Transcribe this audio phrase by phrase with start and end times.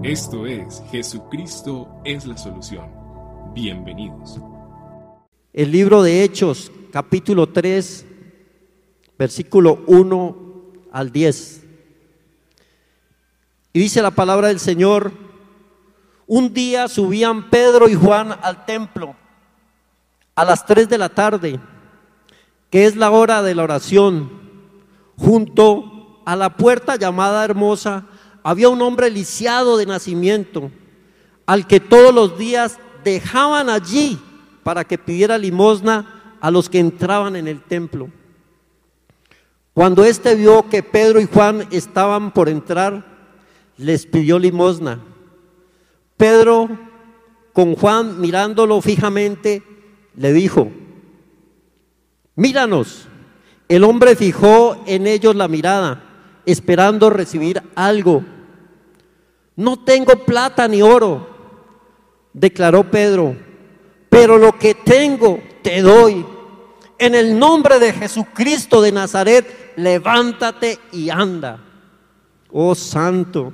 [0.00, 2.86] Esto es Jesucristo es la solución.
[3.52, 4.40] Bienvenidos.
[5.52, 8.06] El libro de Hechos, capítulo 3,
[9.18, 10.36] versículo 1
[10.90, 11.64] al 10.
[13.74, 15.12] Y dice la palabra del Señor,
[16.26, 19.14] un día subían Pedro y Juan al templo
[20.34, 21.60] a las 3 de la tarde,
[22.70, 24.32] que es la hora de la oración,
[25.18, 28.06] junto a la puerta llamada hermosa,
[28.42, 30.70] había un hombre lisiado de nacimiento,
[31.46, 34.18] al que todos los días dejaban allí
[34.62, 38.08] para que pidiera limosna a los que entraban en el templo.
[39.74, 43.04] Cuando éste vio que Pedro y Juan estaban por entrar,
[43.78, 45.00] les pidió limosna.
[46.16, 46.68] Pedro,
[47.52, 49.62] con Juan mirándolo fijamente,
[50.16, 50.70] le dijo,
[52.36, 53.08] míranos.
[53.68, 56.11] El hombre fijó en ellos la mirada,
[56.46, 58.24] esperando recibir algo.
[59.56, 61.28] No tengo plata ni oro,
[62.32, 63.36] declaró Pedro,
[64.08, 66.24] pero lo que tengo te doy.
[66.98, 71.58] En el nombre de Jesucristo de Nazaret, levántate y anda.
[72.50, 73.52] Oh santo,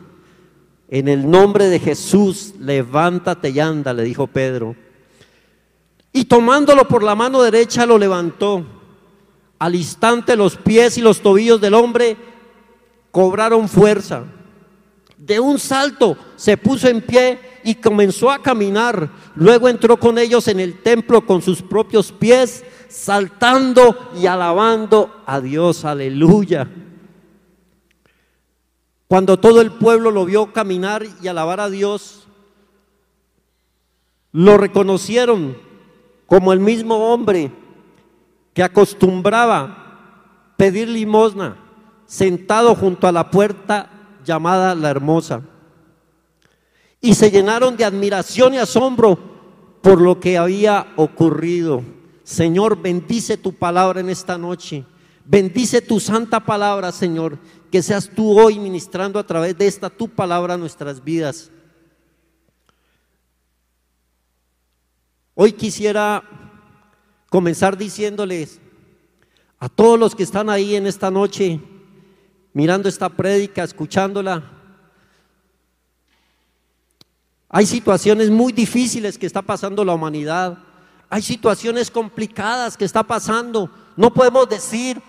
[0.88, 4.76] en el nombre de Jesús, levántate y anda, le dijo Pedro.
[6.12, 8.64] Y tomándolo por la mano derecha lo levantó.
[9.58, 12.16] Al instante los pies y los tobillos del hombre
[13.18, 14.22] cobraron fuerza.
[15.16, 19.10] De un salto se puso en pie y comenzó a caminar.
[19.34, 25.40] Luego entró con ellos en el templo con sus propios pies, saltando y alabando a
[25.40, 25.84] Dios.
[25.84, 26.70] Aleluya.
[29.08, 32.28] Cuando todo el pueblo lo vio caminar y alabar a Dios,
[34.30, 35.56] lo reconocieron
[36.28, 37.50] como el mismo hombre
[38.54, 41.64] que acostumbraba pedir limosna
[42.08, 43.90] sentado junto a la puerta
[44.24, 45.42] llamada la hermosa.
[47.00, 49.16] Y se llenaron de admiración y asombro
[49.82, 51.84] por lo que había ocurrido.
[52.24, 54.84] Señor, bendice tu palabra en esta noche.
[55.24, 57.38] Bendice tu santa palabra, Señor.
[57.70, 61.50] Que seas tú hoy ministrando a través de esta tu palabra nuestras vidas.
[65.34, 66.24] Hoy quisiera
[67.28, 68.60] comenzar diciéndoles
[69.60, 71.60] a todos los que están ahí en esta noche,
[72.52, 74.42] mirando esta prédica, escuchándola.
[77.48, 80.58] Hay situaciones muy difíciles que está pasando la humanidad.
[81.08, 83.70] Hay situaciones complicadas que está pasando.
[83.96, 85.00] No podemos decir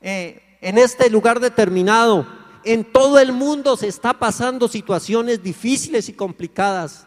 [0.00, 2.26] eh, en este lugar determinado,
[2.64, 7.06] en todo el mundo se está pasando situaciones difíciles y complicadas.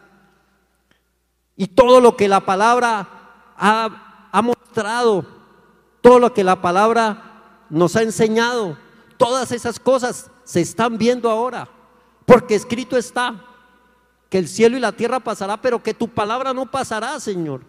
[1.56, 3.08] Y todo lo que la palabra
[3.56, 5.26] ha, ha mostrado,
[6.00, 8.78] todo lo que la palabra nos ha enseñado,
[9.18, 11.68] Todas esas cosas se están viendo ahora,
[12.24, 13.44] porque escrito está
[14.30, 17.62] que el cielo y la tierra pasará, pero que tu palabra no pasará, Señor.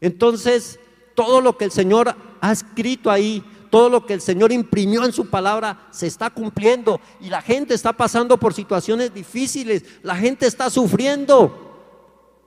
[0.00, 0.80] Entonces,
[1.14, 5.12] todo lo que el Señor ha escrito ahí, todo lo que el Señor imprimió en
[5.12, 10.46] su palabra se está cumpliendo y la gente está pasando por situaciones difíciles, la gente
[10.46, 11.70] está sufriendo.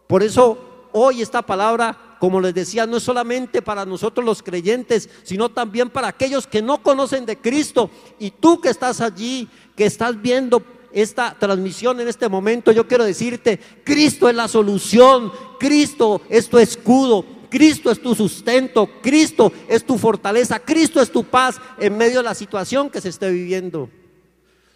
[0.08, 5.10] Por eso hoy esta palabra como les decía, no es solamente para nosotros los creyentes,
[5.24, 7.90] sino también para aquellos que no conocen de Cristo.
[8.18, 10.64] Y tú que estás allí, que estás viendo
[10.94, 16.60] esta transmisión en este momento, yo quiero decirte, Cristo es la solución, Cristo es tu
[16.60, 22.20] escudo, Cristo es tu sustento, Cristo es tu fortaleza, Cristo es tu paz en medio
[22.20, 23.90] de la situación que se esté viviendo.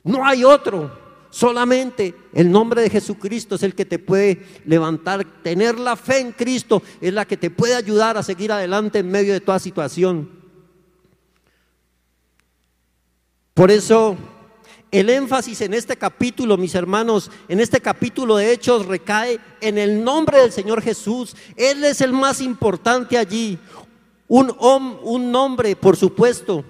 [0.03, 1.06] No hay otro.
[1.29, 5.25] Solamente el nombre de Jesucristo es el que te puede levantar.
[5.43, 9.11] Tener la fe en Cristo es la que te puede ayudar a seguir adelante en
[9.11, 10.29] medio de toda situación.
[13.53, 14.15] Por eso
[14.89, 20.03] el énfasis en este capítulo, mis hermanos, en este capítulo de Hechos recae en el
[20.03, 21.35] nombre del Señor Jesús.
[21.55, 23.59] Él es el más importante allí.
[24.29, 26.63] Un, un nombre, por supuesto,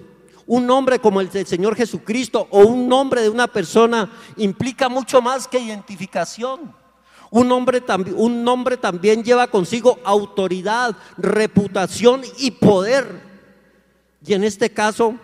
[0.48, 5.20] un nombre como el del Señor Jesucristo o un nombre de una persona implica mucho
[5.20, 6.74] más que identificación.
[7.30, 7.82] Un nombre,
[8.16, 13.20] un nombre también lleva consigo autoridad, reputación y poder.
[14.26, 15.16] Y en este caso,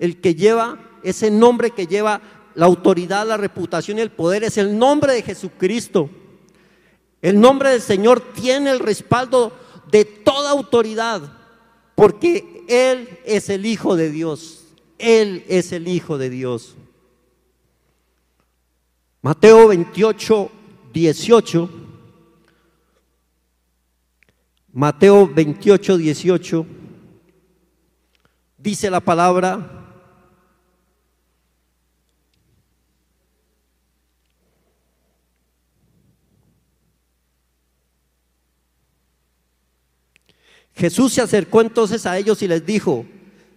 [0.00, 2.20] el que lleva, ese nombre que lleva
[2.56, 6.10] la autoridad, la reputación y el poder es el nombre de Jesucristo.
[7.22, 9.52] El nombre del Señor tiene el respaldo
[9.88, 11.22] de toda autoridad,
[11.94, 14.66] porque él es el Hijo de Dios.
[14.98, 16.76] Él es el Hijo de Dios.
[19.22, 20.50] Mateo 28,
[20.92, 21.70] 18.
[24.72, 26.66] Mateo 28, 18.
[28.58, 29.77] Dice la palabra.
[40.78, 43.04] Jesús se acercó entonces a ellos y les dijo,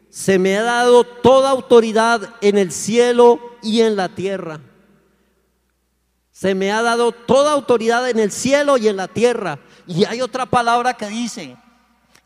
[0.10, 4.60] se me ha dado toda autoridad en el cielo y en la tierra.
[6.32, 9.60] Se me ha dado toda autoridad en el cielo y en la tierra.
[9.86, 11.56] Y hay otra palabra que dice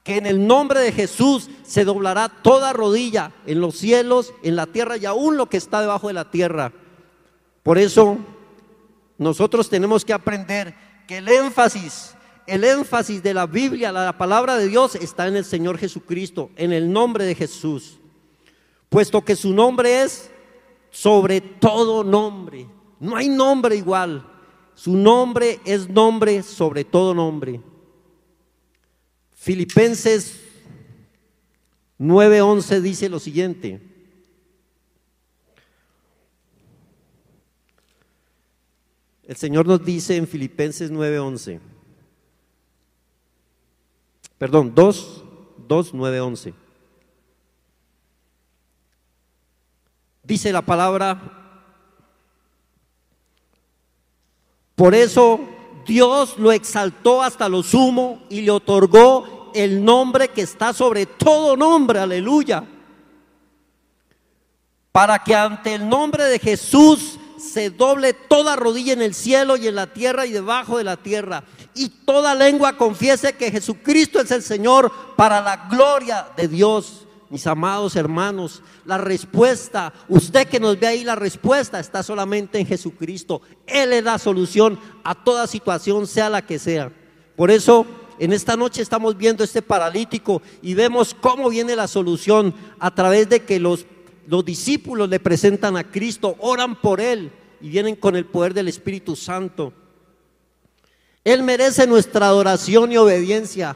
[0.04, 4.66] que en el nombre de Jesús se doblará toda rodilla en los cielos, en la
[4.66, 6.72] tierra y aún lo que está debajo de la tierra.
[7.64, 8.18] Por eso
[9.18, 10.74] nosotros tenemos que aprender
[11.06, 12.15] que el énfasis
[12.48, 16.72] el énfasis de la Biblia, la palabra de Dios, está en el Señor Jesucristo, en
[16.72, 17.98] el nombre de Jesús.
[18.90, 20.30] Puesto que su nombre es
[20.92, 22.68] sobre todo nombre.
[23.00, 24.26] No hay nombre igual.
[24.76, 27.62] Su nombre es nombre sobre todo nombre.
[29.34, 30.40] Filipenses
[32.00, 33.82] 9:11 dice lo siguiente.
[39.24, 41.75] El Señor nos dice en Filipenses 9:11.
[44.38, 45.24] Perdón, 2,
[45.68, 46.54] 2, 9, 11.
[50.24, 51.22] Dice la palabra,
[54.76, 55.40] por eso
[55.86, 61.56] Dios lo exaltó hasta lo sumo y le otorgó el nombre que está sobre todo
[61.56, 62.64] nombre, aleluya.
[64.92, 67.20] Para que ante el nombre de Jesús
[67.54, 70.98] se doble toda rodilla en el cielo y en la tierra y debajo de la
[70.98, 71.44] tierra.
[71.74, 77.06] Y toda lengua confiese que Jesucristo es el Señor para la gloria de Dios.
[77.30, 82.68] Mis amados hermanos, la respuesta, usted que nos ve ahí, la respuesta está solamente en
[82.68, 83.42] Jesucristo.
[83.66, 86.92] Él es la solución a toda situación, sea la que sea.
[87.36, 87.86] Por eso,
[88.20, 93.28] en esta noche estamos viendo este paralítico y vemos cómo viene la solución a través
[93.28, 93.86] de que los
[94.28, 97.32] los discípulos le presentan a Cristo, oran por Él
[97.62, 99.74] y vienen con el poder del Espíritu Santo.
[101.24, 103.76] Él merece nuestra adoración y obediencia.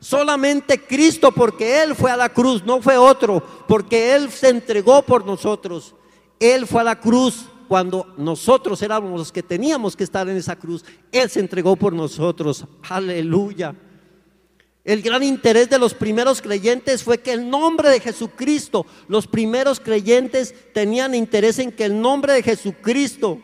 [0.00, 5.02] Solamente Cristo, porque Él fue a la cruz, no fue otro, porque Él se entregó
[5.02, 5.94] por nosotros.
[6.40, 10.56] Él fue a la cruz cuando nosotros éramos los que teníamos que estar en esa
[10.56, 10.84] cruz.
[11.12, 12.64] Él se entregó por nosotros.
[12.88, 13.74] Aleluya.
[14.88, 19.80] El gran interés de los primeros creyentes fue que el nombre de Jesucristo, los primeros
[19.80, 23.38] creyentes tenían interés en que el nombre de Jesucristo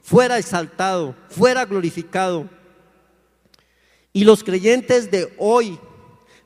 [0.00, 2.48] fuera exaltado, fuera glorificado.
[4.12, 5.80] Y los creyentes de hoy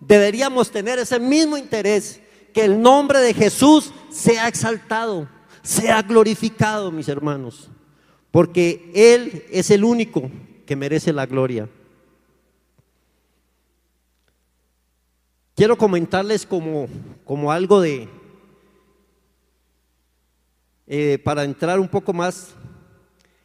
[0.00, 2.19] deberíamos tener ese mismo interés,
[2.55, 5.28] que el nombre de Jesús sea exaltado,
[5.62, 7.69] sea glorificado, mis hermanos,
[8.31, 10.31] porque Él es el único
[10.64, 11.69] que merece la gloria.
[15.62, 16.88] Quiero comentarles como,
[17.25, 18.09] como algo de,
[20.88, 22.56] eh, para entrar un poco más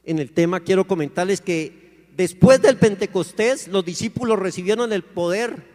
[0.04, 5.68] en el tema, quiero comentarles que después del Pentecostés los discípulos recibieron el poder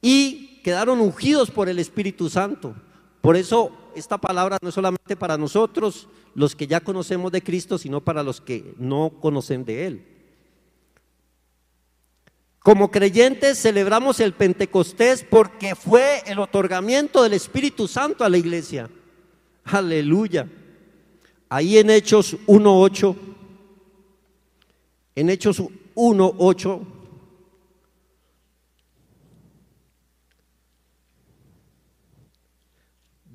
[0.00, 2.74] y quedaron ungidos por el Espíritu Santo.
[3.20, 7.76] Por eso esta palabra no es solamente para nosotros, los que ya conocemos de Cristo,
[7.76, 10.15] sino para los que no conocen de Él.
[12.66, 18.90] Como creyentes celebramos el Pentecostés porque fue el otorgamiento del Espíritu Santo a la iglesia.
[19.62, 20.48] Aleluya.
[21.48, 23.16] Ahí en Hechos 1.8,
[25.14, 25.62] en Hechos
[25.94, 26.80] 1.8,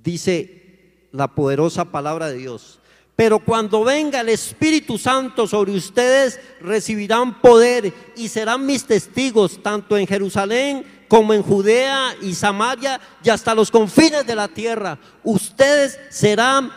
[0.04, 2.81] dice la poderosa palabra de Dios.
[3.22, 9.96] Pero cuando venga el Espíritu Santo sobre ustedes, recibirán poder y serán mis testigos, tanto
[9.96, 14.98] en Jerusalén como en Judea y Samaria y hasta los confines de la tierra.
[15.24, 16.72] Ustedes serán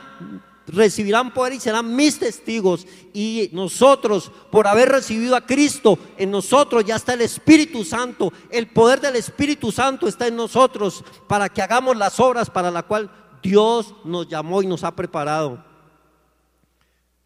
[0.67, 2.87] recibirán poder y serán mis testigos.
[3.15, 8.35] Y nosotros, por haber recibido a Cristo, en nosotros ya está el Espíritu Santo.
[8.51, 12.83] El poder del Espíritu Santo está en nosotros para que hagamos las obras para la
[12.83, 13.11] cual
[13.43, 15.73] Dios nos llamó y nos ha preparado.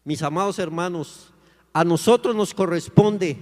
[0.03, 1.31] Mis amados hermanos,
[1.73, 3.37] a nosotros nos corresponde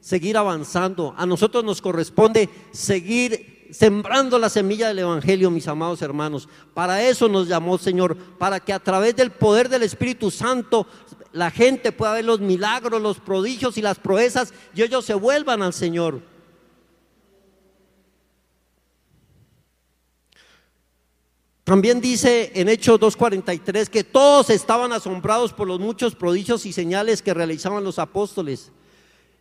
[0.00, 6.48] seguir avanzando, a nosotros nos corresponde seguir sembrando la semilla del Evangelio, mis amados hermanos.
[6.74, 10.86] Para eso nos llamó Señor, para que a través del poder del Espíritu Santo
[11.32, 15.62] la gente pueda ver los milagros, los prodigios y las proezas y ellos se vuelvan
[15.62, 16.20] al Señor.
[21.66, 27.22] También dice en Hechos 2.43 que todos estaban asombrados por los muchos prodigios y señales
[27.22, 28.70] que realizaban los apóstoles.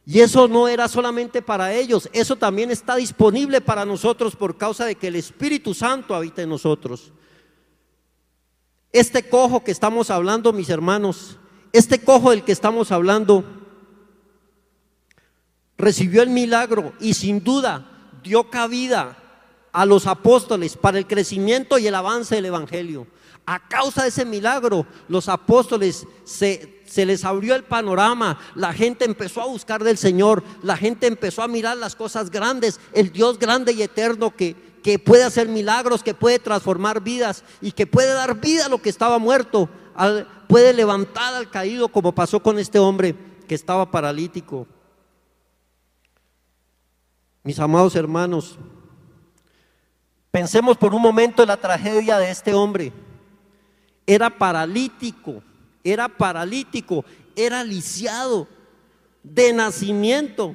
[0.07, 4.85] Y eso no era solamente para ellos, eso también está disponible para nosotros por causa
[4.85, 7.13] de que el Espíritu Santo habita en nosotros.
[8.91, 11.37] Este cojo que estamos hablando, mis hermanos,
[11.73, 13.43] este cojo del que estamos hablando,
[15.77, 19.24] recibió el milagro y sin duda dio cabida
[19.75, 23.07] a los apóstoles para el crecimiento y el avance del Evangelio.
[23.45, 29.03] A causa de ese milagro, los apóstoles se, se, les abrió el panorama, la gente
[29.03, 33.37] empezó a buscar del Señor, la gente empezó a mirar las cosas grandes, el Dios
[33.37, 38.13] grande y eterno que, que puede hacer milagros, que puede transformar vidas y que puede
[38.13, 39.69] dar vida a lo que estaba muerto,
[40.47, 43.13] puede levantar al caído como pasó con este hombre
[43.45, 44.67] que estaba paralítico.
[47.43, 48.57] Mis amados hermanos,
[50.35, 52.91] pensemos por un momento en la tragedia de este hombre
[54.05, 55.41] era paralítico,
[55.81, 57.05] era paralítico,
[57.37, 58.45] era lisiado
[59.23, 60.53] de nacimiento.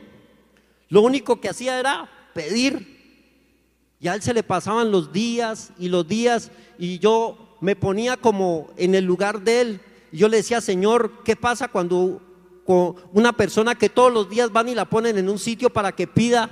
[0.91, 3.57] Lo único que hacía era pedir.
[4.01, 8.19] Y a él se le pasaban los días y los días y yo me ponía
[8.19, 9.81] como en el lugar de él.
[10.13, 12.21] Y yo le decía, Señor, ¿qué pasa cuando
[12.67, 15.93] con una persona que todos los días van y la ponen en un sitio para
[15.93, 16.51] que pida?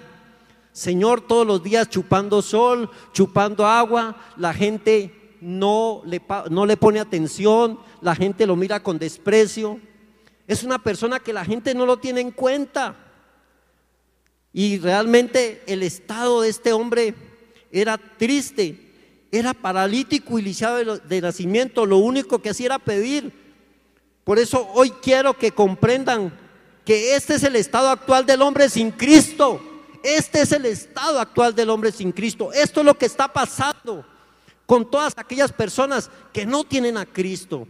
[0.78, 7.00] Señor, todos los días chupando sol, chupando agua, la gente no le, no le pone
[7.00, 9.80] atención, la gente lo mira con desprecio.
[10.46, 12.94] Es una persona que la gente no lo tiene en cuenta.
[14.52, 17.12] Y realmente el estado de este hombre
[17.72, 18.78] era triste,
[19.32, 21.86] era paralítico y lisiado de, nacimiento.
[21.86, 23.32] Lo único que hacía era pedir.
[24.22, 26.32] Por eso hoy quiero que comprendan
[26.84, 29.67] que este es el estado actual del hombre sin Cristo.
[30.02, 32.52] Este es el estado actual del hombre sin Cristo.
[32.52, 34.04] Esto es lo que está pasando
[34.66, 37.66] con todas aquellas personas que no tienen a Cristo.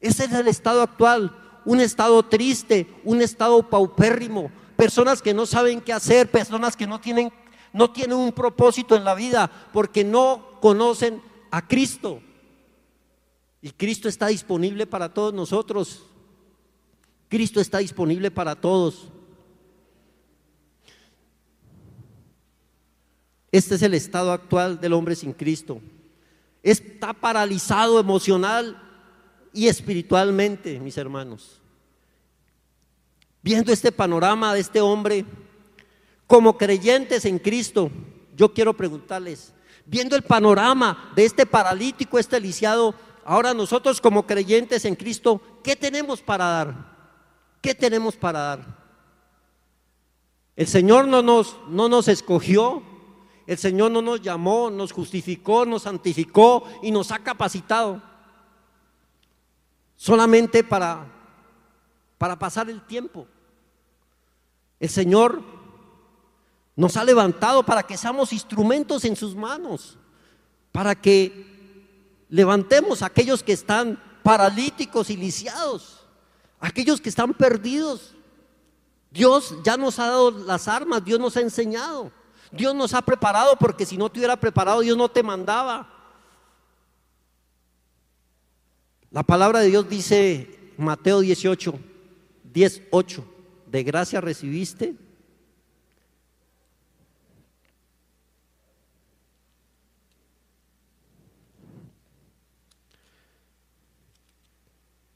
[0.00, 5.80] Ese es el estado actual, un estado triste, un estado paupérrimo, personas que no saben
[5.80, 7.32] qué hacer, personas que no tienen,
[7.72, 12.20] no tienen un propósito en la vida porque no conocen a Cristo.
[13.62, 16.02] Y Cristo está disponible para todos nosotros.
[17.28, 19.08] Cristo está disponible para todos.
[23.52, 25.80] Este es el estado actual del hombre sin Cristo.
[26.62, 28.82] Está paralizado emocional
[29.52, 31.60] y espiritualmente, mis hermanos.
[33.42, 35.24] Viendo este panorama de este hombre,
[36.26, 37.90] como creyentes en Cristo,
[38.34, 39.52] yo quiero preguntarles,
[39.86, 45.76] viendo el panorama de este paralítico, este lisiado, ahora nosotros como creyentes en Cristo, ¿qué
[45.76, 46.96] tenemos para dar?
[47.62, 48.86] ¿Qué tenemos para dar?
[50.56, 52.82] El Señor no nos, no nos escogió
[53.46, 58.02] el Señor no nos llamó, nos justificó, nos santificó y nos ha capacitado
[59.96, 61.06] solamente para,
[62.18, 63.26] para pasar el tiempo.
[64.80, 65.42] El Señor
[66.74, 69.96] nos ha levantado para que seamos instrumentos en sus manos,
[70.72, 76.04] para que levantemos a aquellos que están paralíticos y lisiados,
[76.58, 78.14] aquellos que están perdidos.
[79.10, 82.10] Dios ya nos ha dado las armas, Dios nos ha enseñado.
[82.56, 85.92] Dios nos ha preparado porque si no te hubiera preparado, Dios no te mandaba.
[89.10, 91.78] La palabra de Dios dice, Mateo 18,
[92.52, 93.24] 18,
[93.66, 94.94] de gracia recibiste.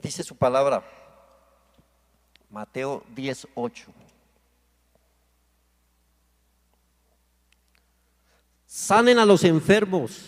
[0.03, 0.83] Dice su palabra,
[2.49, 4.00] Mateo 18.
[8.71, 10.27] Sanen a los enfermos.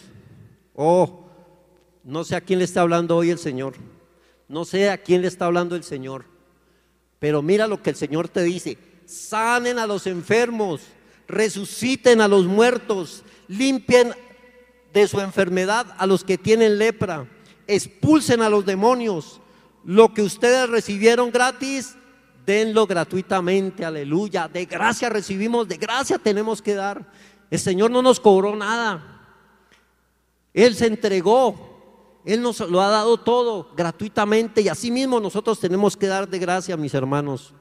[0.75, 1.27] Oh,
[2.03, 3.75] no sé a quién le está hablando hoy el Señor.
[4.49, 6.25] No sé a quién le está hablando el Señor.
[7.21, 8.77] Pero mira lo que el Señor te dice.
[9.07, 10.81] Sanen a los enfermos,
[11.29, 14.13] resuciten a los muertos, limpien
[14.93, 17.29] de su enfermedad a los que tienen lepra,
[17.69, 19.41] expulsen a los demonios.
[19.85, 21.95] Lo que ustedes recibieron gratis,
[22.45, 24.49] denlo gratuitamente, aleluya.
[24.49, 27.07] De gracia recibimos, de gracia tenemos que dar.
[27.53, 29.21] El Señor no nos cobró nada.
[30.55, 32.23] Él se entregó.
[32.25, 36.39] Él nos lo ha dado todo gratuitamente y así mismo nosotros tenemos que dar de
[36.39, 37.53] gracia, mis hermanos.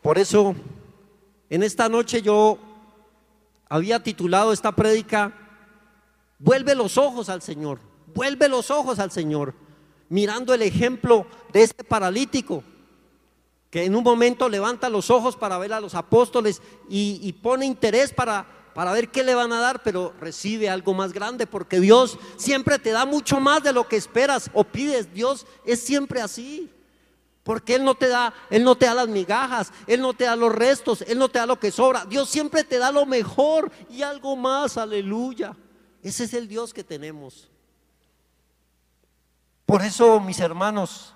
[0.00, 0.54] Por eso,
[1.50, 2.58] en esta noche yo
[3.68, 5.34] había titulado esta prédica,
[6.38, 7.78] vuelve los ojos al Señor,
[8.14, 9.52] vuelve los ojos al Señor,
[10.08, 12.64] mirando el ejemplo de este paralítico
[13.70, 18.12] que en un momento levanta los ojos para ver a los apóstoles y, pone interés
[18.12, 22.18] para, para ver qué le van a dar, pero recibe algo más grande, porque Dios
[22.36, 25.12] siempre te da mucho más de lo que esperas o pides.
[25.12, 26.70] Dios es siempre así.
[27.42, 30.36] Porque Él no te da, Él no te da las migajas, Él no te da
[30.36, 32.04] los restos, Él no te da lo que sobra.
[32.04, 35.56] Dios siempre te da lo mejor y algo más, aleluya.
[36.02, 37.48] Ese es el Dios que tenemos.
[39.64, 41.14] Por eso, mis hermanos,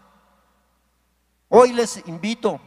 [1.55, 2.59] Hoy les invito,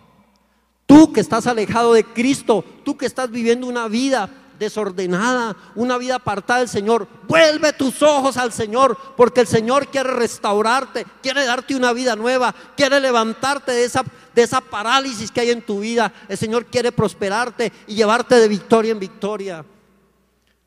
[0.86, 6.18] tú que estás alejado de Cristo, tú que estás viviendo una vida desordenada, una vida
[6.18, 11.75] apartada del Señor, vuelve tus ojos al Señor, porque el Señor quiere restaurarte, quiere darte
[11.75, 14.04] una vida nueva, quiere levantarte de esa,
[14.36, 16.13] de esa parálisis que hay en tu vida.
[16.30, 19.65] El Señor quiere prosperarte y llevarte de victoria en victoria,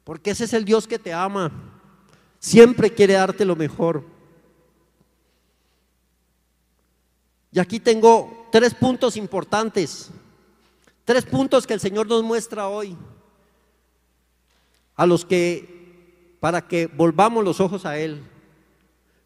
[0.02, 1.52] porque ese es el Dios que te ama,
[2.40, 4.17] siempre quiere darte lo mejor.
[7.52, 10.10] Y aquí tengo tres puntos importantes,
[11.04, 12.96] tres puntos que el Señor nos muestra hoy
[14.96, 18.22] a los que, para que volvamos los ojos a Él.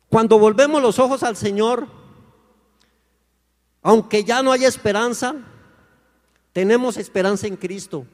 [0.08, 1.88] Cuando volvemos los ojos al Señor,
[3.82, 5.34] aunque ya no haya esperanza,
[6.52, 8.06] tenemos esperanza en Cristo.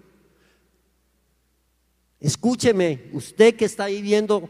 [2.20, 4.48] Escúcheme, usted que está ahí viendo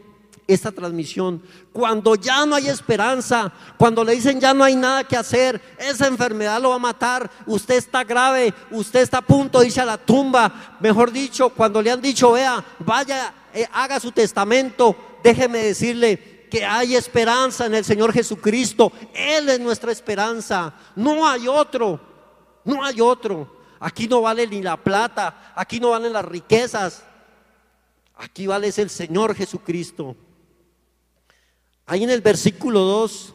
[0.49, 1.41] esta transmisión.
[1.71, 6.07] Cuando ya no hay esperanza, cuando le dicen ya no hay nada que hacer, esa
[6.07, 9.85] enfermedad lo va a matar, usted está grave, usted está a punto de irse a
[9.85, 10.77] la tumba.
[10.79, 16.65] Mejor dicho, cuando le han dicho, vea, vaya, eh, haga su testamento, déjeme decirle que
[16.65, 18.91] hay esperanza en el Señor Jesucristo.
[19.13, 20.73] Él es nuestra esperanza.
[20.95, 21.99] No hay otro,
[22.65, 23.59] no hay otro.
[23.79, 27.03] Aquí no vale ni la plata, aquí no valen las riquezas.
[28.15, 30.15] Aquí vale es el Señor Jesucristo.
[31.91, 33.33] Ahí en el versículo 2.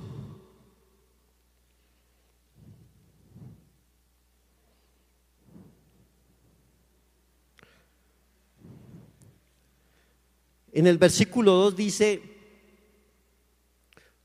[10.70, 12.22] En el versículo 2 dice,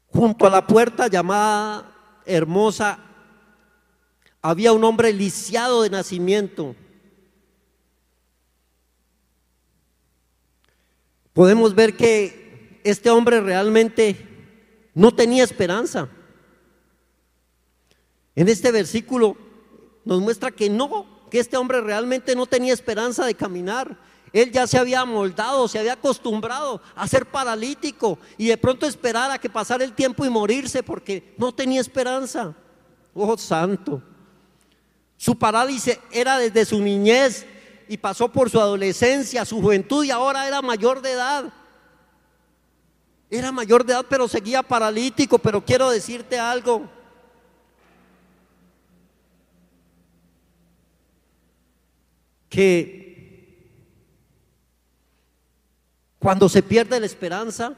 [0.09, 2.99] junto a la puerta llamada hermosa,
[4.43, 6.75] había un hombre lisiado de nacimiento.
[11.33, 12.48] Podemos ver que
[12.83, 14.27] este hombre realmente
[14.93, 16.09] no tenía esperanza.
[18.35, 19.37] En este versículo
[20.05, 23.97] nos muestra que no, que este hombre realmente no tenía esperanza de caminar.
[24.31, 29.31] Él ya se había moldado, se había acostumbrado a ser paralítico y de pronto esperar
[29.31, 32.55] a que pasara el tiempo y morirse porque no tenía esperanza.
[33.13, 34.01] Oh santo.
[35.17, 37.45] Su parálisis era desde su niñez
[37.87, 41.53] y pasó por su adolescencia, su juventud y ahora era mayor de edad.
[43.29, 46.89] Era mayor de edad, pero seguía paralítico, pero quiero decirte algo.
[52.49, 53.09] Que
[56.17, 57.75] cuando se pierde la esperanza,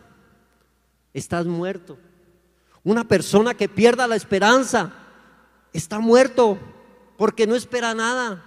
[1.13, 1.97] estás muerto.
[2.83, 4.93] Una persona que pierda la esperanza
[5.73, 6.57] está muerto
[7.17, 8.45] porque no espera nada.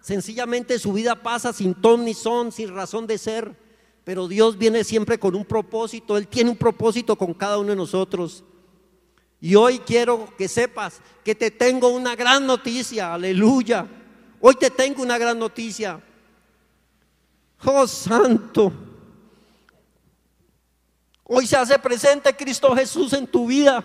[0.00, 3.61] Sencillamente su vida pasa sin ton ni son, sin razón de ser.
[4.04, 7.76] Pero Dios viene siempre con un propósito, Él tiene un propósito con cada uno de
[7.76, 8.44] nosotros.
[9.40, 13.86] Y hoy quiero que sepas que te tengo una gran noticia, aleluya.
[14.40, 16.00] Hoy te tengo una gran noticia.
[17.64, 18.72] Oh Santo.
[21.24, 23.84] Hoy se hace presente Cristo Jesús en tu vida.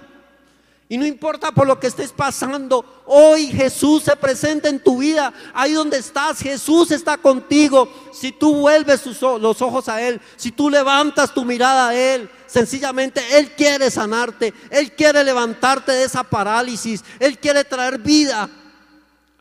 [0.89, 5.33] Y no importa por lo que estés pasando, hoy Jesús se presenta en tu vida.
[5.53, 7.89] Ahí donde estás, Jesús está contigo.
[8.13, 13.21] Si tú vuelves los ojos a Él, si tú levantas tu mirada a Él, sencillamente
[13.37, 14.53] Él quiere sanarte.
[14.69, 17.03] Él quiere levantarte de esa parálisis.
[17.19, 18.49] Él quiere traer vida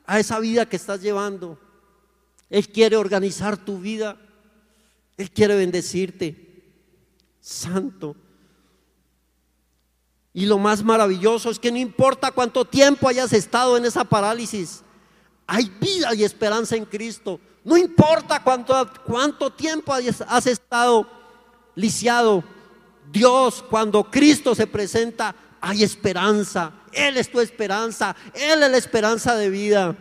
[0.04, 1.60] a esa vida que estás llevando.
[2.50, 4.16] Él quiere organizar tu vida.
[5.16, 6.34] Él quiere bendecirte.
[7.40, 8.16] Santo.
[10.36, 14.82] Y lo más maravilloso es que no importa cuánto tiempo hayas estado en esa parálisis,
[15.46, 17.40] hay vida y esperanza en Cristo.
[17.64, 18.74] No importa cuánto,
[19.06, 21.08] cuánto tiempo has estado
[21.74, 22.44] lisiado.
[23.10, 26.70] Dios, cuando Cristo se presenta, hay esperanza.
[26.92, 28.14] Él es tu esperanza.
[28.34, 29.96] Él es la esperanza de vida.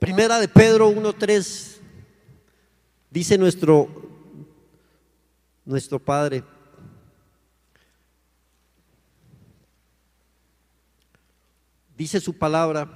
[0.00, 1.76] Primera de Pedro 1.3
[3.08, 3.88] dice nuestro,
[5.64, 6.42] nuestro Padre.
[12.00, 12.88] Dice su palabra.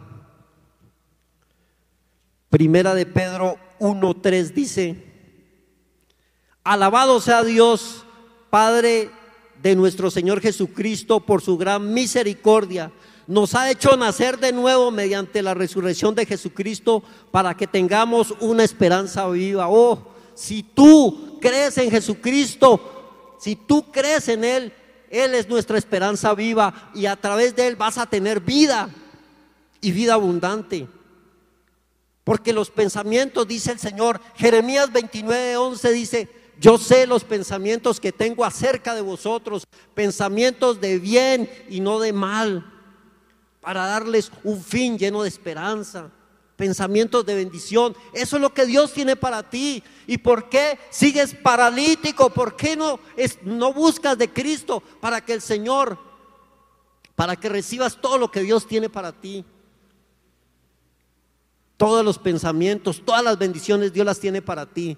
[2.48, 4.96] Primera de Pedro 1.3 dice,
[6.64, 8.06] alabado sea Dios,
[8.48, 9.10] Padre
[9.62, 12.92] de nuestro Señor Jesucristo, por su gran misericordia.
[13.26, 18.64] Nos ha hecho nacer de nuevo mediante la resurrección de Jesucristo para que tengamos una
[18.64, 19.68] esperanza viva.
[19.68, 24.72] Oh, si tú crees en Jesucristo, si tú crees en Él,
[25.14, 28.88] él es nuestra esperanza viva y a través de Él vas a tener vida
[29.80, 30.88] y vida abundante.
[32.24, 38.10] Porque los pensamientos, dice el Señor, Jeremías 29, 11 dice, yo sé los pensamientos que
[38.10, 42.64] tengo acerca de vosotros, pensamientos de bien y no de mal,
[43.60, 46.10] para darles un fin lleno de esperanza,
[46.56, 47.96] pensamientos de bendición.
[48.12, 49.82] Eso es lo que Dios tiene para ti.
[50.06, 52.30] ¿Y por qué sigues paralítico?
[52.30, 55.98] ¿Por qué no, es, no buscas de Cristo para que el Señor,
[57.14, 59.44] para que recibas todo lo que Dios tiene para ti?
[61.76, 64.96] Todos los pensamientos, todas las bendiciones Dios las tiene para ti.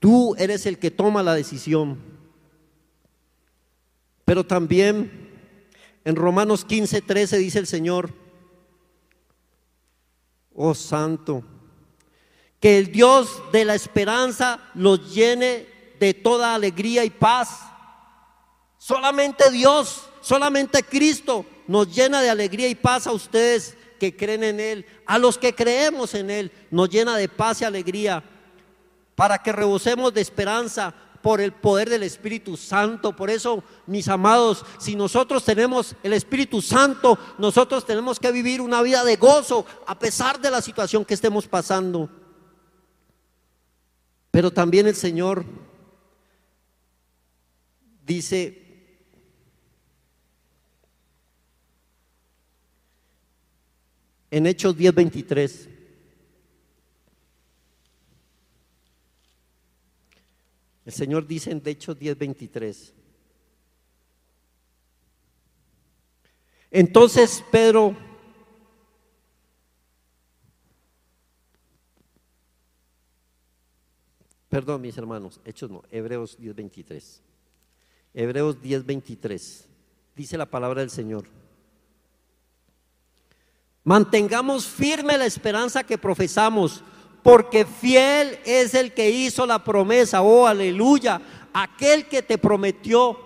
[0.00, 1.98] Tú eres el que toma la decisión.
[4.24, 5.28] Pero también
[6.04, 8.12] en Romanos 15, 13 dice el Señor,
[10.60, 11.44] oh santo,
[12.60, 15.68] que el Dios de la esperanza los llene
[16.00, 17.60] de toda alegría y paz.
[18.76, 24.58] Solamente Dios, solamente Cristo nos llena de alegría y paz a ustedes que creen en
[24.58, 28.24] Él, a los que creemos en Él, nos llena de paz y alegría,
[29.14, 30.92] para que rebosemos de esperanza
[31.28, 33.14] por el poder del Espíritu Santo.
[33.14, 38.80] Por eso, mis amados, si nosotros tenemos el Espíritu Santo, nosotros tenemos que vivir una
[38.80, 42.08] vida de gozo a pesar de la situación que estemos pasando.
[44.30, 45.44] Pero también el Señor
[48.06, 48.64] dice,
[54.30, 55.77] en Hechos 10:23.
[60.88, 62.94] El Señor dice en Hechos 10:23.
[66.70, 67.94] Entonces Pedro
[74.48, 77.20] Perdón, mis hermanos, Hechos no, Hebreos 10:23.
[78.14, 79.66] Hebreos 10:23.
[80.16, 81.28] Dice la palabra del Señor.
[83.84, 86.82] Mantengamos firme la esperanza que profesamos,
[87.28, 91.20] porque fiel es el que hizo la promesa, oh aleluya,
[91.52, 93.18] aquel que te prometió,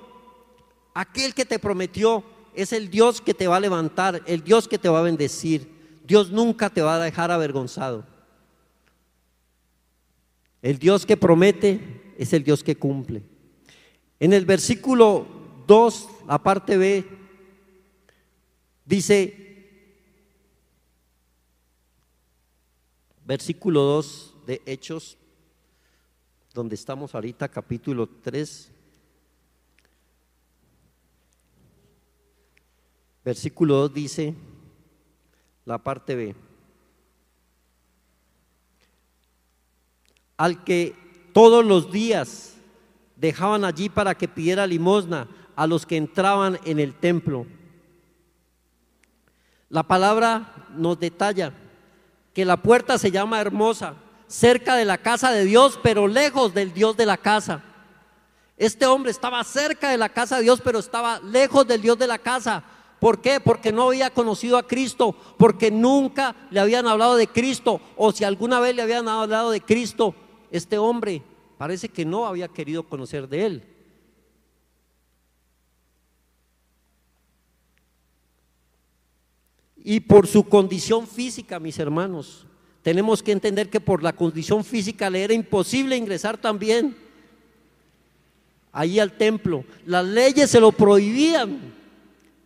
[0.93, 4.77] aquel que te prometió es el Dios que te va a levantar, el Dios que
[4.77, 5.71] te va a bendecir.
[6.05, 8.05] Dios nunca te va a dejar avergonzado.
[10.62, 13.23] El Dios que promete es el Dios que cumple.
[14.19, 15.29] En el versículo
[15.69, 17.05] 2, la parte B,
[18.85, 19.41] dice,
[23.24, 25.16] versículo 2 de Hechos,
[26.54, 28.70] donde estamos ahorita, capítulo 3.
[33.24, 34.35] Versículo 2 dice,
[35.64, 36.35] la parte B,
[40.37, 40.94] al que
[41.32, 42.56] todos los días
[43.16, 47.46] dejaban allí para que pidiera limosna a los que entraban en el templo.
[49.68, 51.54] La palabra nos detalla
[52.35, 53.95] que la puerta se llama hermosa,
[54.27, 57.62] cerca de la casa de Dios, pero lejos del Dios de la casa.
[58.57, 62.07] Este hombre estaba cerca de la casa de Dios, pero estaba lejos del Dios de
[62.07, 62.62] la casa.
[62.99, 63.40] ¿Por qué?
[63.40, 68.25] Porque no había conocido a Cristo, porque nunca le habían hablado de Cristo, o si
[68.25, 70.14] alguna vez le habían hablado de Cristo,
[70.51, 71.23] este hombre
[71.59, 73.71] parece que no había querido conocer de él.
[79.85, 82.47] Y por su condición física, mis hermanos,
[82.83, 86.97] tenemos que entender que por la condición física le era imposible ingresar también
[88.73, 89.64] ahí al templo.
[89.87, 91.61] Las leyes se lo prohibían,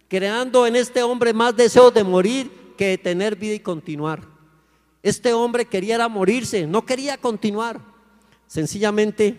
[0.08, 4.22] creando en este hombre más deseos de morir que de tener vida y continuar.
[5.02, 7.80] Este hombre quería morirse, no quería continuar,
[8.46, 9.36] sencillamente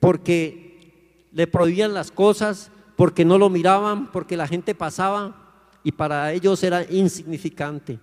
[0.00, 5.47] porque le prohibían las cosas, porque no lo miraban, porque la gente pasaba
[5.88, 7.98] y para ellos era insignificante.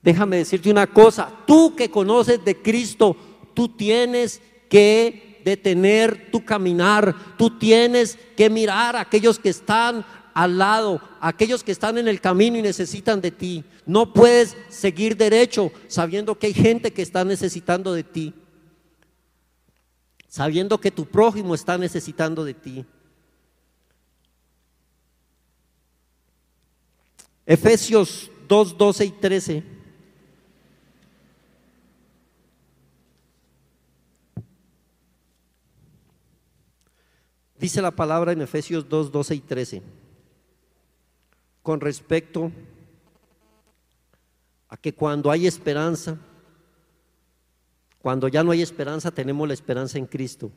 [0.00, 3.16] Déjame decirte una cosa, tú que conoces de Cristo,
[3.52, 10.56] tú tienes que detener tu caminar, tú tienes que mirar a aquellos que están al
[10.56, 13.64] lado, aquellos que están en el camino y necesitan de ti.
[13.84, 18.34] No puedes seguir derecho sabiendo que hay gente que está necesitando de ti,
[20.28, 22.84] sabiendo que tu prójimo está necesitando de ti.
[27.46, 29.62] Efesios 2, 12 y 13.
[37.58, 39.82] Dice la palabra en Efesios 2, 12 y 13
[41.62, 42.52] con respecto
[44.68, 46.16] a que cuando hay esperanza,
[48.00, 50.50] cuando ya no hay esperanza, tenemos la esperanza en Cristo.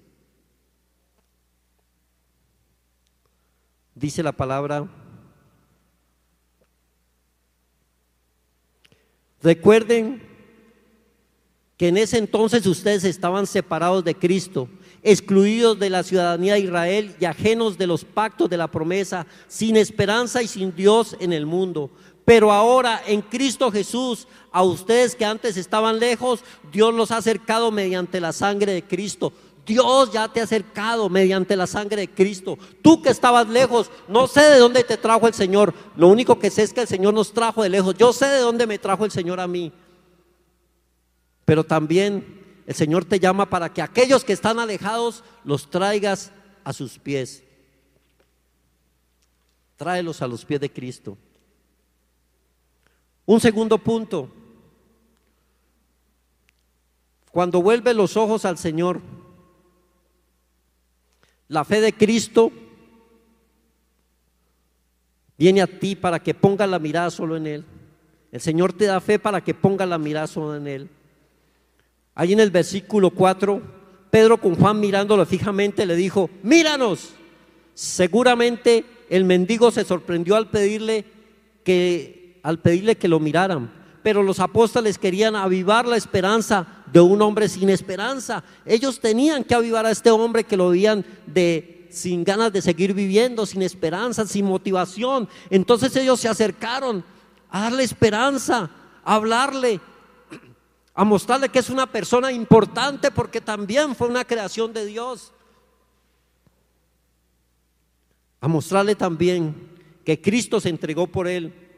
[3.96, 4.88] Dice la palabra
[9.42, 10.22] Recuerden
[11.78, 14.68] que en ese entonces ustedes estaban separados de Cristo,
[15.02, 19.78] excluidos de la ciudadanía de Israel y ajenos de los pactos de la promesa, sin
[19.78, 21.90] esperanza y sin Dios en el mundo.
[22.26, 27.72] Pero ahora en Cristo Jesús, a ustedes que antes estaban lejos, Dios los ha acercado
[27.72, 29.32] mediante la sangre de Cristo.
[29.70, 32.58] Dios ya te ha acercado mediante la sangre de Cristo.
[32.82, 35.76] Tú que estabas lejos, no sé de dónde te trajo el Señor.
[35.96, 37.96] Lo único que sé es que el Señor nos trajo de lejos.
[37.96, 39.72] Yo sé de dónde me trajo el Señor a mí.
[41.46, 46.32] Pero también el Señor te llama para que aquellos que están alejados los traigas
[46.64, 47.44] a sus pies.
[49.78, 51.16] Tráelos a los pies de Cristo.
[53.28, 54.32] Un segundo punto.
[57.32, 59.00] Cuando vuelve los ojos al Señor,
[61.50, 62.52] la fe de Cristo
[65.38, 67.66] viene a ti para que pongas la mirada solo en Él.
[68.32, 70.90] El Señor te da fe para que pongas la mirada solo en Él.
[72.16, 73.62] Ahí en el versículo 4,
[74.10, 77.10] Pedro con Juan mirándolo fijamente le dijo, míranos.
[77.74, 81.06] Seguramente el mendigo se sorprendió al pedirle
[81.64, 87.22] que, al pedirle que lo miraran pero los apóstoles querían avivar la esperanza de un
[87.22, 88.44] hombre sin esperanza.
[88.66, 92.94] Ellos tenían que avivar a este hombre que lo veían de sin ganas de seguir
[92.94, 95.28] viviendo, sin esperanza, sin motivación.
[95.50, 97.04] Entonces ellos se acercaron
[97.50, 98.70] a darle esperanza,
[99.04, 99.80] a hablarle,
[100.94, 105.32] a mostrarle que es una persona importante porque también fue una creación de Dios.
[108.42, 109.56] A mostrarle también
[110.06, 111.69] que Cristo se entregó por él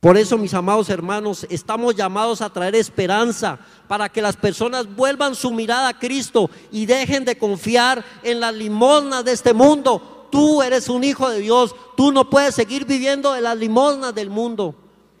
[0.00, 3.58] Por eso, mis amados hermanos, estamos llamados a traer esperanza
[3.88, 8.54] para que las personas vuelvan su mirada a Cristo y dejen de confiar en las
[8.54, 10.28] limosnas de este mundo.
[10.30, 14.30] Tú eres un hijo de Dios, tú no puedes seguir viviendo de las limosnas del
[14.30, 14.76] mundo,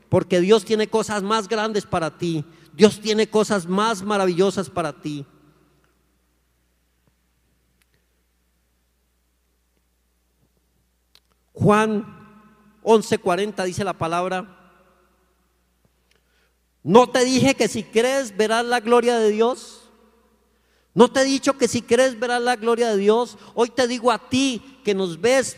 [0.08, 5.26] porque Dios tiene cosas más grandes para ti, Dios tiene cosas más maravillosas para ti.
[11.52, 12.04] Juan
[12.84, 14.57] 11:40 dice la palabra,
[16.82, 19.82] ¿No te dije que si crees verás la gloria de Dios?
[20.94, 23.36] ¿No te he dicho que si crees verás la gloria de Dios?
[23.54, 25.56] Hoy te digo a ti que nos ves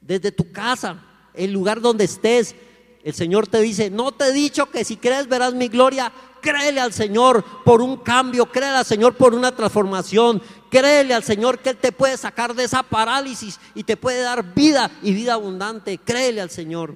[0.00, 2.54] desde tu casa, el lugar donde estés.
[3.02, 6.80] El Señor te dice, no te he dicho que si crees verás mi gloria, créele
[6.80, 11.70] al Señor por un cambio, créele al Señor por una transformación, créele al Señor que
[11.70, 15.98] Él te puede sacar de esa parálisis y te puede dar vida y vida abundante,
[15.98, 16.94] créele al Señor.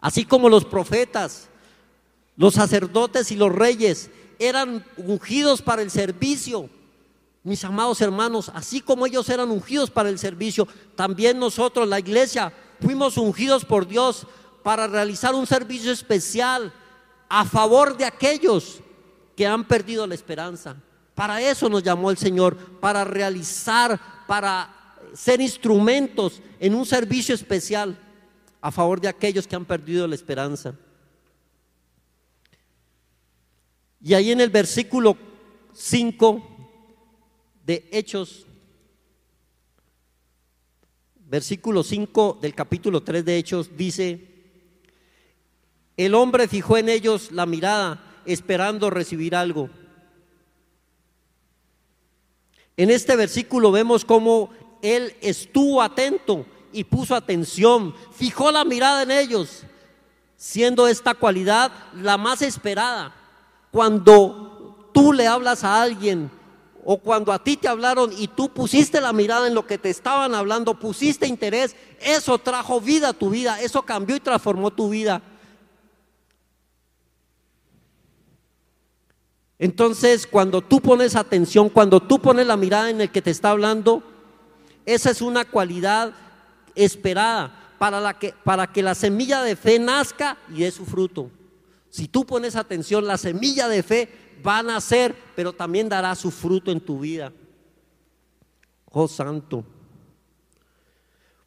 [0.00, 1.48] Así como los profetas
[2.36, 6.68] los sacerdotes y los reyes eran ungidos para el servicio.
[7.42, 12.52] Mis amados hermanos, así como ellos eran ungidos para el servicio, también nosotros, la iglesia,
[12.80, 14.26] fuimos ungidos por Dios
[14.62, 16.72] para realizar un servicio especial
[17.28, 18.80] a favor de aquellos
[19.36, 20.76] que han perdido la esperanza.
[21.14, 24.74] Para eso nos llamó el Señor, para realizar, para
[25.14, 27.98] ser instrumentos en un servicio especial
[28.60, 30.74] a favor de aquellos que han perdido la esperanza.
[34.06, 35.16] Y ahí en el versículo
[35.74, 36.40] 5
[37.64, 38.46] de Hechos,
[41.28, 44.28] versículo 5 del capítulo 3 de Hechos dice,
[45.96, 49.70] el hombre fijó en ellos la mirada esperando recibir algo.
[52.76, 54.50] En este versículo vemos cómo
[54.82, 59.64] él estuvo atento y puso atención, fijó la mirada en ellos,
[60.36, 63.25] siendo esta cualidad la más esperada
[63.76, 66.30] cuando tú le hablas a alguien
[66.82, 69.90] o cuando a ti te hablaron y tú pusiste la mirada en lo que te
[69.90, 74.88] estaban hablando, pusiste interés, eso trajo vida a tu vida, eso cambió y transformó tu
[74.88, 75.20] vida.
[79.58, 83.50] Entonces, cuando tú pones atención, cuando tú pones la mirada en el que te está
[83.50, 84.02] hablando,
[84.86, 86.14] esa es una cualidad
[86.74, 91.30] esperada para, la que, para que la semilla de fe nazca y dé su fruto.
[91.90, 94.08] Si tú pones atención, la semilla de fe
[94.46, 97.32] va a nacer, pero también dará su fruto en tu vida.
[98.90, 99.64] Oh santo.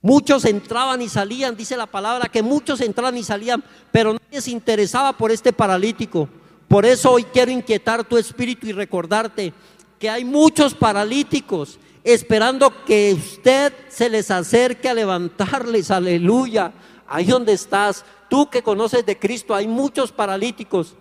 [0.02, 4.52] Muchos entraban y salían, dice la palabra, que muchos entraban y salían, pero nadie se
[4.52, 6.30] interesaba por este paralítico.
[6.70, 9.54] Por eso hoy quiero inquietar tu espíritu y recordarte
[9.98, 16.72] que hay muchos paralíticos esperando que usted se les acerque a levantarles, aleluya,
[17.10, 18.06] ahí donde estás.
[18.30, 20.96] Tú que conoces de Cristo, hay muchos paralíticos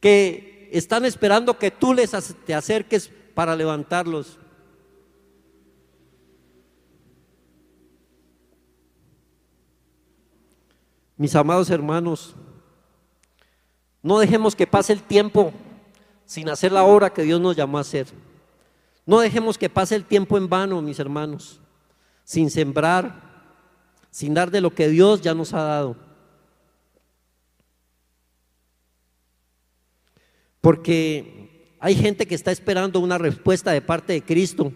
[0.00, 2.10] que están esperando que tú les
[2.44, 4.38] te acerques para levantarlos.
[11.16, 12.34] Mis amados hermanos,
[14.02, 15.52] no dejemos que pase el tiempo
[16.26, 18.06] sin hacer la obra que Dios nos llamó a hacer.
[19.06, 21.60] No dejemos que pase el tiempo en vano, mis hermanos,
[22.24, 23.35] sin sembrar,
[24.16, 25.94] sin dar de lo que Dios ya nos ha dado.
[30.62, 34.72] Porque hay gente que está esperando una respuesta de parte de Cristo.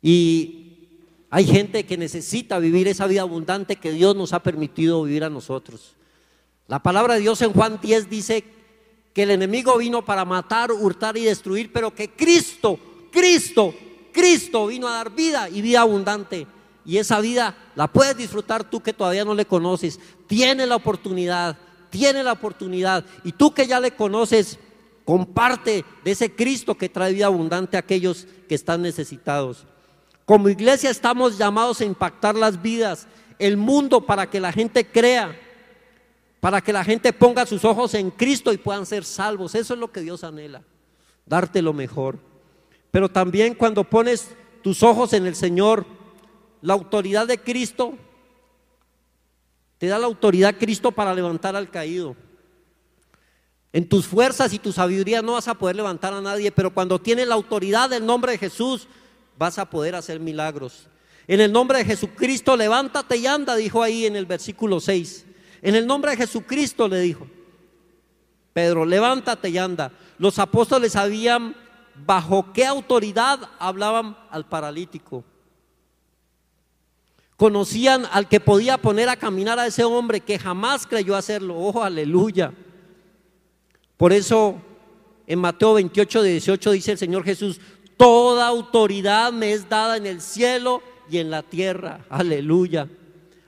[0.00, 0.86] Y
[1.30, 5.30] hay gente que necesita vivir esa vida abundante que Dios nos ha permitido vivir a
[5.30, 5.96] nosotros.
[6.68, 8.44] La palabra de Dios en Juan 10 dice
[9.12, 12.78] que el enemigo vino para matar, hurtar y destruir, pero que Cristo,
[13.10, 13.74] Cristo,
[14.12, 16.46] Cristo vino a dar vida y vida abundante.
[16.90, 20.00] Y esa vida la puedes disfrutar tú que todavía no le conoces.
[20.26, 21.56] Tiene la oportunidad,
[21.88, 23.04] tiene la oportunidad.
[23.22, 24.58] Y tú que ya le conoces,
[25.04, 29.66] comparte de ese Cristo que trae vida abundante a aquellos que están necesitados.
[30.24, 33.06] Como iglesia estamos llamados a impactar las vidas,
[33.38, 35.38] el mundo para que la gente crea
[36.40, 39.54] para que la gente ponga sus ojos en Cristo y puedan ser salvos.
[39.54, 40.62] Eso es lo que Dios anhela,
[41.24, 42.18] darte lo mejor.
[42.90, 45.86] Pero también cuando pones tus ojos en el Señor,
[46.62, 47.94] la autoridad de Cristo,
[49.78, 52.14] te da la autoridad Cristo para levantar al caído.
[53.72, 56.98] En tus fuerzas y tu sabiduría no vas a poder levantar a nadie, pero cuando
[56.98, 58.88] tienes la autoridad del nombre de Jesús,
[59.38, 60.88] vas a poder hacer milagros.
[61.26, 65.24] En el nombre de Jesucristo, levántate y anda, dijo ahí en el versículo 6.
[65.62, 67.26] En el nombre de Jesucristo le dijo,
[68.52, 69.92] Pedro, levántate y anda.
[70.18, 71.54] Los apóstoles sabían
[72.04, 75.24] bajo qué autoridad hablaban al paralítico.
[77.40, 81.56] Conocían al que podía poner a caminar a ese hombre que jamás creyó hacerlo.
[81.56, 82.52] Oh, aleluya.
[83.96, 84.56] Por eso
[85.26, 87.58] en Mateo 28, 18 dice el Señor Jesús,
[87.96, 92.04] toda autoridad me es dada en el cielo y en la tierra.
[92.10, 92.90] Aleluya.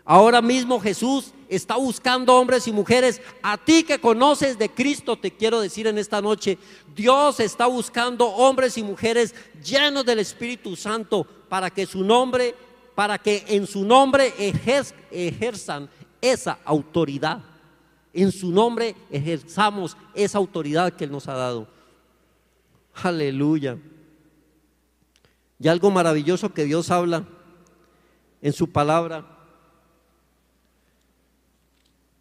[0.07, 3.21] Ahora mismo Jesús está buscando hombres y mujeres.
[3.43, 6.57] A ti que conoces de Cristo, te quiero decir en esta noche,
[6.97, 12.55] Dios está buscando hombres y mujeres llenos del Espíritu Santo para que su nombre,
[12.95, 14.33] para que en su nombre
[15.11, 15.89] ejerzan
[16.21, 17.43] esa autoridad.
[18.13, 21.69] En su nombre ejerzamos esa autoridad que Él nos ha dado.
[22.95, 23.79] Aleluya.
[25.59, 27.25] Y algo maravilloso que Dios habla
[28.43, 29.33] en su palabra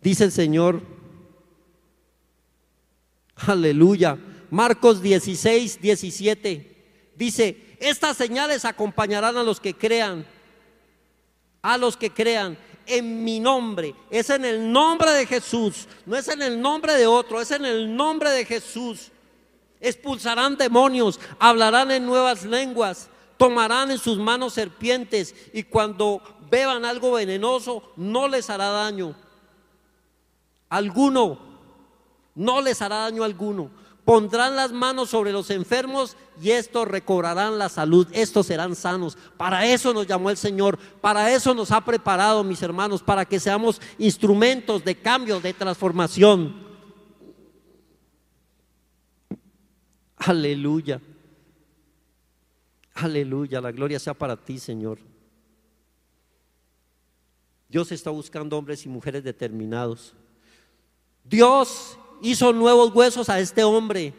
[0.02, 0.82] Dice el Señor,
[3.36, 4.18] aleluya.
[4.50, 7.12] Marcos 16, 17.
[7.16, 10.26] Dice, estas señales acompañarán a los que crean,
[11.62, 13.96] a los que crean en mi nombre.
[14.10, 17.66] Es en el nombre de Jesús, no es en el nombre de otro, es en
[17.66, 19.12] el nombre de Jesús.
[19.80, 27.14] Expulsarán demonios, hablarán en nuevas lenguas, tomarán en sus manos serpientes y cuando beban algo
[27.14, 29.16] venenoso no les hará daño
[30.72, 31.38] alguno,
[32.34, 33.70] no les hará daño alguno.
[34.06, 39.18] Pondrán las manos sobre los enfermos y estos recobrarán la salud, estos serán sanos.
[39.38, 43.40] Para eso nos llamó el Señor, para eso nos ha preparado, mis hermanos, para que
[43.40, 46.56] seamos instrumentos de cambio, de transformación.
[50.18, 51.00] Aleluya.
[52.94, 55.00] Aleluya, la gloria sea para ti, Señor.
[57.70, 60.14] Dios está buscando hombres y mujeres determinados
[61.24, 64.14] Dios hizo nuevos huesos a este hombre.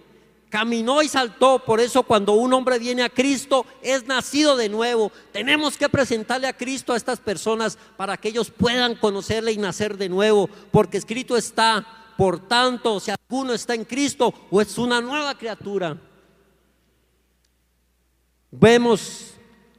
[0.48, 1.64] Caminó y saltó.
[1.64, 5.10] Por eso cuando un hombre viene a Cristo es nacido de nuevo.
[5.32, 9.96] Tenemos que presentarle a Cristo a estas personas para que ellos puedan conocerle y nacer
[9.96, 10.48] de nuevo.
[10.70, 11.86] Porque escrito está,
[12.16, 15.96] por tanto, si alguno está en Cristo o es una nueva criatura.
[18.50, 19.34] Vemos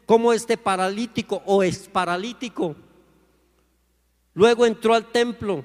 [0.05, 2.75] cómo este paralítico o es paralítico
[4.33, 5.63] luego entró al templo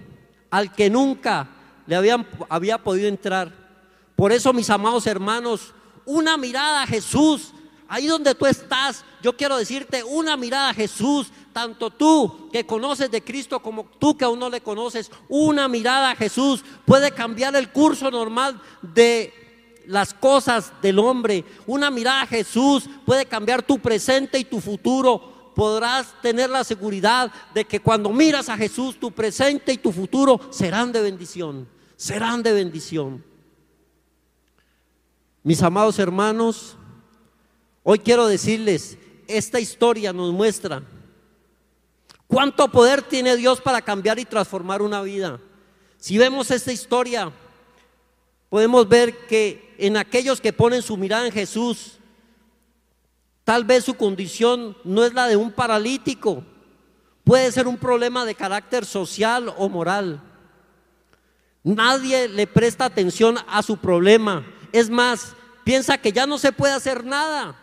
[0.50, 1.48] al que nunca
[1.88, 3.50] le habían, había podido entrar.
[4.14, 5.72] Por eso, mis amados hermanos,
[6.04, 7.52] una mirada a Jesús,
[7.88, 13.10] ahí donde tú estás, yo quiero decirte, una mirada a Jesús, tanto tú que conoces
[13.10, 17.56] de Cristo como tú que aún no le conoces, una mirada a Jesús puede cambiar
[17.56, 19.32] el curso normal de
[19.86, 21.42] las cosas del hombre.
[21.66, 27.32] Una mirada a Jesús puede cambiar tu presente y tu futuro podrás tener la seguridad
[27.52, 31.66] de que cuando miras a Jesús, tu presente y tu futuro serán de bendición,
[31.98, 33.22] serán de bendición.
[35.42, 36.78] Mis amados hermanos,
[37.82, 38.96] hoy quiero decirles,
[39.26, 40.82] esta historia nos muestra
[42.26, 45.38] cuánto poder tiene Dios para cambiar y transformar una vida.
[45.98, 47.30] Si vemos esta historia,
[48.48, 51.98] podemos ver que en aquellos que ponen su mirada en Jesús,
[53.48, 56.44] Tal vez su condición no es la de un paralítico,
[57.24, 60.20] puede ser un problema de carácter social o moral.
[61.62, 64.46] Nadie le presta atención a su problema.
[64.72, 65.34] Es más,
[65.64, 67.56] piensa que ya no se puede hacer nada.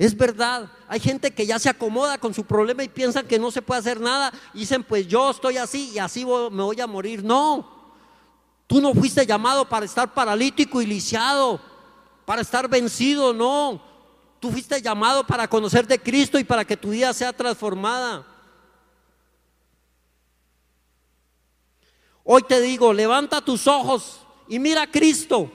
[0.00, 3.50] Es verdad, hay gente que ya se acomoda con su problema y piensan que no
[3.50, 4.32] se puede hacer nada.
[4.54, 7.22] Dicen, pues yo estoy así y así me voy a morir.
[7.22, 7.68] No,
[8.66, 11.60] tú no fuiste llamado para estar paralítico y lisiado,
[12.24, 13.82] para estar vencido, no.
[14.40, 18.24] Tú fuiste llamado para conocer de Cristo y para que tu vida sea transformada.
[22.32, 25.50] Hoy te digo, levanta tus ojos y mira a Cristo.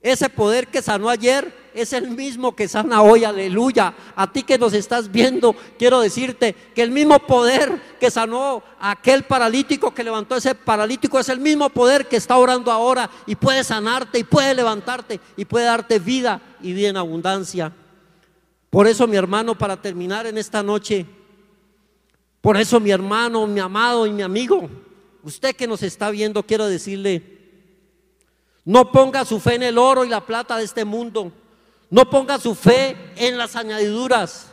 [0.00, 3.92] Ese poder que sanó ayer es el mismo que sana hoy, aleluya.
[4.14, 8.92] A ti que nos estás viendo, quiero decirte que el mismo poder que sanó a
[8.92, 13.34] aquel paralítico que levantó ese paralítico es el mismo poder que está orando ahora y
[13.34, 17.72] puede sanarte y puede levantarte y puede darte vida y vida en abundancia.
[18.70, 21.04] Por eso, mi hermano, para terminar en esta noche,
[22.40, 24.70] por eso, mi hermano, mi amado y mi amigo,
[25.24, 27.22] usted que nos está viendo, quiero decirle,
[28.64, 31.32] no ponga su fe en el oro y la plata de este mundo.
[31.90, 34.48] No ponga su fe en las añadiduras.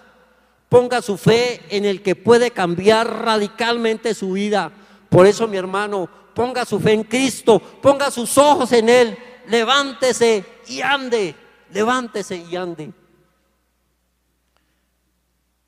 [0.70, 4.72] Ponga su fe en el que puede cambiar radicalmente su vida.
[5.10, 7.60] Por eso, mi hermano, ponga su fe en Cristo.
[7.60, 9.18] Ponga sus ojos en Él.
[9.48, 11.36] Levántese y ande.
[11.74, 12.92] Levántese y ande.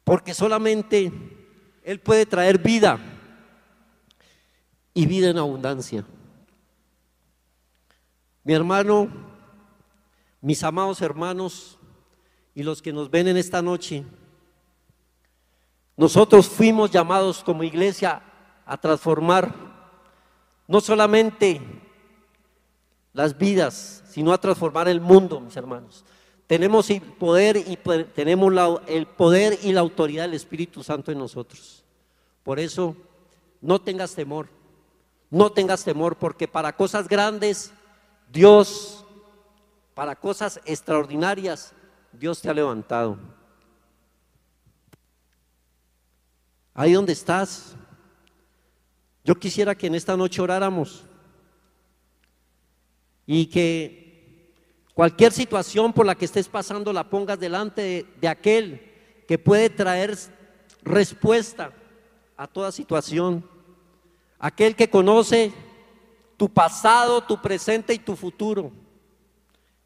[0.04, 1.12] Porque solamente
[1.84, 3.13] Él puede traer vida
[4.94, 6.06] y vida en abundancia.
[8.44, 9.08] Mi hermano,
[10.42, 11.78] mis amados hermanos
[12.54, 14.04] y los que nos ven en esta noche,
[15.96, 18.22] nosotros fuimos llamados como iglesia
[18.66, 19.54] a transformar
[20.68, 21.62] no solamente
[23.14, 26.04] las vidas, sino a transformar el mundo, mis hermanos.
[26.48, 27.78] Tenemos el poder y
[28.14, 28.54] tenemos
[28.88, 31.84] el poder y la autoridad del Espíritu Santo en nosotros.
[32.44, 32.96] Por eso,
[33.62, 34.50] no tengas temor,
[35.34, 37.74] no tengas temor, porque para cosas grandes
[38.32, 39.04] Dios
[39.94, 41.74] para cosas extraordinarias,
[42.12, 43.18] Dios te ha levantado.
[46.74, 47.76] Ahí donde estás,
[49.24, 51.04] yo quisiera que en esta noche oráramos
[53.26, 54.52] y que
[54.96, 58.92] cualquier situación por la que estés pasando la pongas delante de, de aquel
[59.28, 60.18] que puede traer
[60.82, 61.72] respuesta
[62.36, 63.48] a toda situación,
[64.44, 65.54] aquel que conoce
[66.36, 68.74] tu pasado, tu presente y tu futuro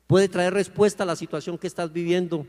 [0.08, 2.48] puede traer respuesta a la situación que estás viviendo,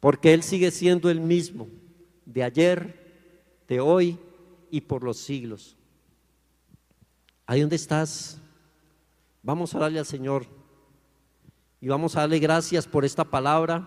[0.00, 1.68] porque Él sigue siendo el mismo
[2.26, 4.18] de ayer, de hoy
[4.70, 5.74] y por los siglos.
[7.46, 8.38] Ahí donde estás,
[9.42, 10.46] vamos a darle al Señor
[11.80, 13.86] y vamos a darle gracias por esta palabra,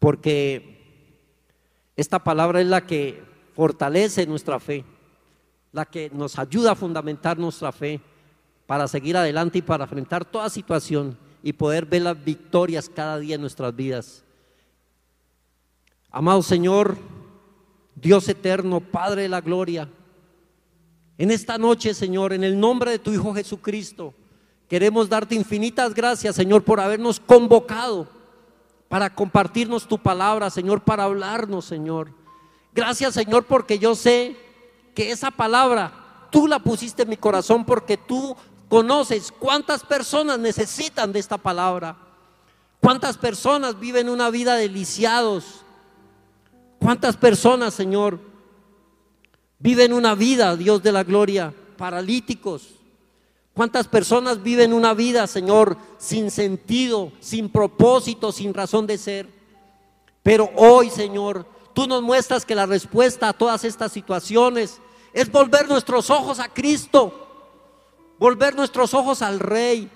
[0.00, 1.14] porque
[1.94, 3.29] esta palabra es la que
[3.60, 4.86] fortalece nuestra fe,
[5.70, 8.00] la que nos ayuda a fundamentar nuestra fe
[8.66, 13.34] para seguir adelante y para enfrentar toda situación y poder ver las victorias cada día
[13.34, 14.24] en nuestras vidas.
[16.10, 16.96] Amado Señor,
[17.94, 19.90] Dios eterno, Padre de la gloria,
[21.18, 24.14] en esta noche, Señor, en el nombre de tu Hijo Jesucristo,
[24.68, 28.08] queremos darte infinitas gracias, Señor, por habernos convocado
[28.88, 32.19] para compartirnos tu palabra, Señor, para hablarnos, Señor.
[32.74, 34.36] Gracias, Señor, porque yo sé
[34.94, 38.36] que esa palabra tú la pusiste en mi corazón porque tú
[38.68, 41.96] conoces cuántas personas necesitan de esta palabra.
[42.80, 45.62] ¿Cuántas personas viven una vida deliciados?
[46.78, 48.18] ¿Cuántas personas, Señor,
[49.58, 52.68] viven una vida, Dios de la gloria, paralíticos?
[53.52, 59.28] ¿Cuántas personas viven una vida, Señor, sin sentido, sin propósito, sin razón de ser?
[60.22, 61.44] Pero hoy, Señor,
[61.74, 64.80] tú nos muestras que la respuesta a todas estas situaciones
[65.12, 67.20] es volver nuestros ojos a Cristo
[68.20, 69.90] volver nuestros ojos al Rey.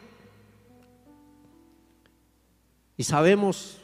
[2.97, 3.77] Y sabemos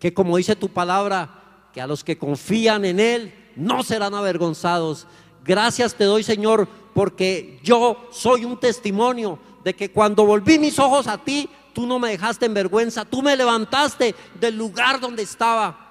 [0.00, 5.06] que como dice tu palabra, que a los que confían en Él no serán avergonzados.
[5.44, 11.06] Gracias te doy, Señor, porque yo soy un testimonio de que cuando volví mis ojos
[11.06, 15.87] a ti, tú no me dejaste en vergüenza, tú me levantaste del lugar donde estaba.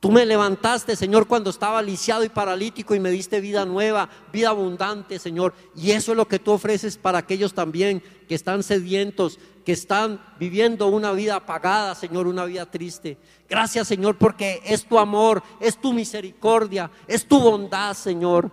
[0.00, 4.50] Tú me levantaste, Señor, cuando estaba lisiado y paralítico y me diste vida nueva, vida
[4.50, 5.54] abundante, Señor.
[5.74, 10.20] Y eso es lo que tú ofreces para aquellos también que están sedientos, que están
[10.38, 13.18] viviendo una vida apagada, Señor, una vida triste.
[13.48, 18.52] Gracias, Señor, porque es tu amor, es tu misericordia, es tu bondad, Señor.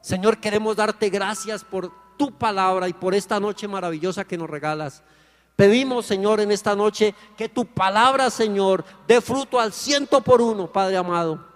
[0.00, 5.04] Señor, queremos darte gracias por tu palabra y por esta noche maravillosa que nos regalas.
[5.56, 10.70] Pedimos, Señor, en esta noche que tu palabra, Señor, dé fruto al ciento por uno,
[10.70, 11.46] Padre amado.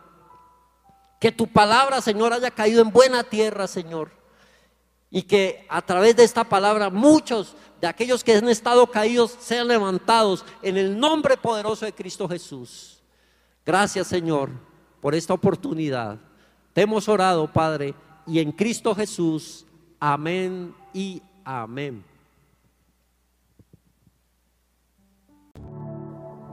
[1.20, 4.10] Que tu palabra, Señor, haya caído en buena tierra, Señor.
[5.10, 9.68] Y que a través de esta palabra muchos de aquellos que han estado caídos sean
[9.68, 13.02] levantados en el nombre poderoso de Cristo Jesús.
[13.66, 14.50] Gracias, Señor,
[15.02, 16.18] por esta oportunidad.
[16.72, 17.94] Te hemos orado, Padre,
[18.26, 19.66] y en Cristo Jesús.
[19.98, 22.09] Amén y amén.